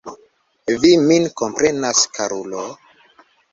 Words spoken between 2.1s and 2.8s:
karulo?